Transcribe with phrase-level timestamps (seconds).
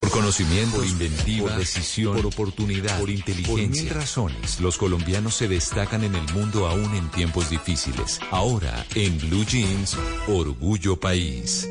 [0.00, 3.54] Por conocimiento, por inventiva, por decisión, por oportunidad, por inteligencia.
[3.54, 8.20] Por mil razones, los colombianos se destacan en el mundo aún en tiempos difíciles.
[8.30, 9.96] Ahora, en Blue Jeans,
[10.28, 11.66] Orgullo País.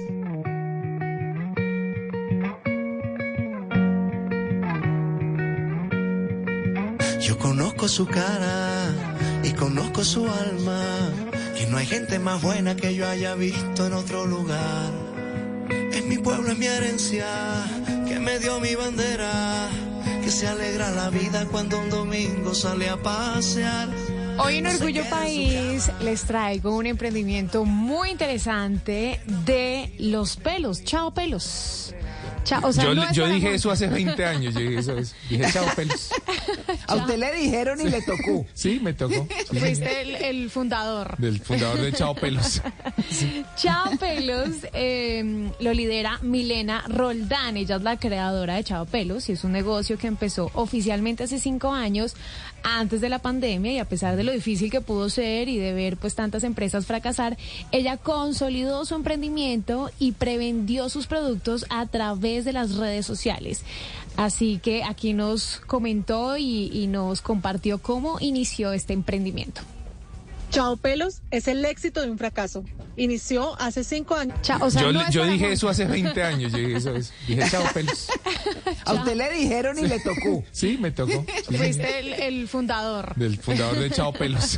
[7.22, 8.92] Yo conozco su cara
[9.44, 11.12] y conozco su alma.
[11.58, 14.92] Que no hay gente más buena que yo haya visto en otro lugar.
[15.92, 17.26] Es mi pueblo, es mi herencia,
[18.26, 19.70] me dio mi bandera.
[20.24, 23.88] Que se alegra la vida cuando un domingo sale a pasear.
[24.40, 30.84] Hoy en Orgullo País les traigo un emprendimiento muy interesante de los pelos.
[30.84, 31.94] Chao pelos.
[32.46, 34.54] Chao, o sea, yo no dije eso hace 20 años.
[34.54, 34.98] Yo dije eso.
[34.98, 35.16] eso.
[35.30, 36.12] Dije, chao, pelos.
[36.88, 38.46] A usted le dijeron y le tocó.
[38.54, 39.28] Sí, me tocó.
[39.52, 41.18] Sí, Fuiste el, el fundador.
[41.18, 42.62] Del fundador de Chao Pelos.
[43.56, 47.58] Chao Pelos eh, lo lidera Milena Roldán.
[47.58, 51.40] Ella es la creadora de Chao Pelos y es un negocio que empezó oficialmente hace
[51.40, 52.16] cinco años
[52.66, 55.74] antes de la pandemia y a pesar de lo difícil que pudo ser y de
[55.74, 57.38] ver pues tantas empresas fracasar,
[57.72, 63.64] ella consolidó su emprendimiento y prevendió sus productos a través de las redes sociales.
[64.18, 69.62] Así que aquí nos comentó y, nos compartió cómo inició este emprendimiento.
[70.56, 72.64] Chao Pelos es el éxito de un fracaso.
[72.96, 74.40] Inició hace cinco años.
[74.42, 76.54] Chao, o sea, Yo, no le- es yo para dije eso hace 20 años.
[76.54, 76.96] Yo dije eso.
[76.96, 77.12] eso.
[77.28, 78.08] Dije, chao, pelos.
[78.86, 80.46] A usted le dijeron y le tocó.
[80.54, 81.26] Sí, me tocó.
[81.50, 83.14] Sí, Fuiste el, el fundador.
[83.16, 84.58] Del fundador de Chao Pelos.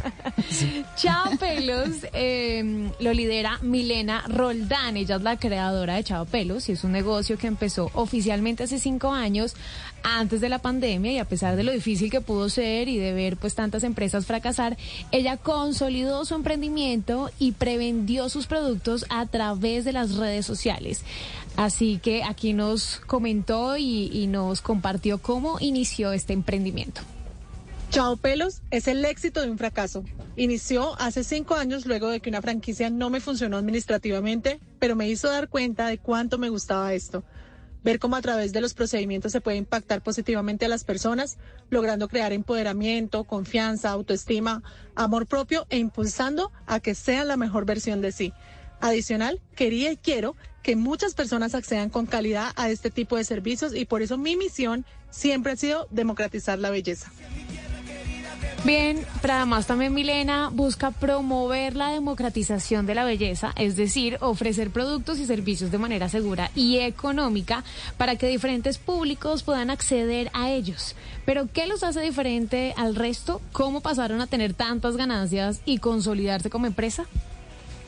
[0.97, 4.97] Chao Pelos eh, lo lidera Milena Roldán.
[4.97, 8.77] Ella es la creadora de Chao Pelos y es un negocio que empezó oficialmente hace
[8.77, 9.55] cinco años
[10.03, 13.13] antes de la pandemia y a pesar de lo difícil que pudo ser y de
[13.13, 14.77] ver pues tantas empresas fracasar,
[15.11, 15.86] ella consolidó
[16.25, 21.03] su emprendimiento y prevendió sus productos a través de las redes sociales.
[21.55, 27.02] Así que aquí nos comentó y, y nos compartió cómo inició este emprendimiento.
[27.89, 30.03] Chao Pelos es el éxito de un fracaso.
[30.36, 35.09] Inició hace cinco años luego de que una franquicia no me funcionó administrativamente, pero me
[35.09, 37.23] hizo dar cuenta de cuánto me gustaba esto.
[37.83, 41.38] Ver cómo a través de los procedimientos se puede impactar positivamente a las personas,
[41.70, 44.64] logrando crear empoderamiento, confianza, autoestima,
[44.95, 48.33] amor propio e impulsando a que sean la mejor versión de sí.
[48.80, 53.73] Adicional, quería y quiero que muchas personas accedan con calidad a este tipo de servicios
[53.73, 57.11] y por eso mi misión siempre ha sido democratizar la belleza.
[58.63, 64.71] Bien, pero además también Milena busca promover la democratización de la belleza, es decir, ofrecer
[64.71, 67.63] productos y servicios de manera segura y económica
[67.97, 70.95] para que diferentes públicos puedan acceder a ellos.
[71.25, 73.41] Pero ¿qué los hace diferente al resto?
[73.53, 77.05] ¿Cómo pasaron a tener tantas ganancias y consolidarse como empresa?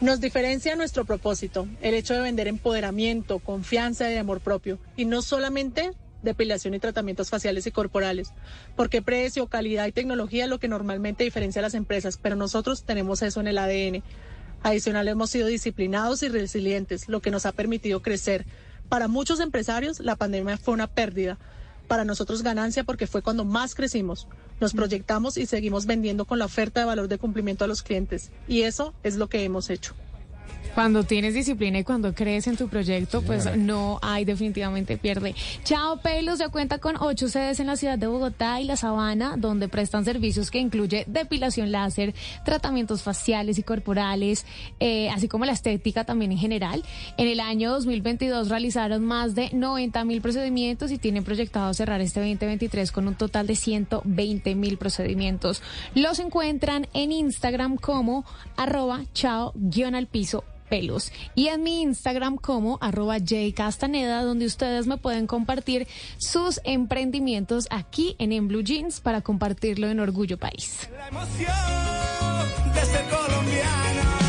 [0.01, 5.21] Nos diferencia nuestro propósito, el hecho de vender empoderamiento, confianza y amor propio, y no
[5.21, 5.91] solamente
[6.21, 8.33] depilación y tratamientos faciales y corporales,
[8.75, 12.83] porque precio, calidad y tecnología es lo que normalmente diferencia a las empresas, pero nosotros
[12.83, 14.03] tenemos eso en el ADN.
[14.61, 18.45] Adicional, hemos sido disciplinados y resilientes, lo que nos ha permitido crecer.
[18.89, 21.37] Para muchos empresarios, la pandemia fue una pérdida.
[21.87, 24.27] Para nosotros ganancia porque fue cuando más crecimos.
[24.59, 28.31] Nos proyectamos y seguimos vendiendo con la oferta de valor de cumplimiento a los clientes.
[28.47, 29.95] Y eso es lo que hemos hecho.
[30.75, 35.35] Cuando tienes disciplina y cuando crees en tu proyecto, pues no hay definitivamente pierde.
[35.63, 39.35] Chao Pelos ya cuenta con ocho sedes en la ciudad de Bogotá y La Sabana,
[39.37, 42.13] donde prestan servicios que incluye depilación láser,
[42.45, 44.45] tratamientos faciales y corporales,
[44.79, 46.83] eh, así como la estética también en general.
[47.17, 52.19] En el año 2022 realizaron más de 90 mil procedimientos y tienen proyectado cerrar este
[52.19, 55.61] 2023 con un total de 120 mil procedimientos.
[55.95, 58.25] Los encuentran en Instagram como
[58.55, 64.87] arroba chao guion al piso pelos y en mi Instagram como arroba jcastaneda donde ustedes
[64.87, 65.87] me pueden compartir
[66.17, 70.89] sus emprendimientos aquí en En Blue Jeans para compartirlo en Orgullo País.
[70.97, 74.28] La emoción de ser colombiano.